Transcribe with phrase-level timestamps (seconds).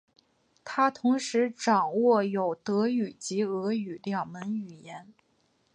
[0.63, 5.13] 他同时掌握有德语及俄语两门语言。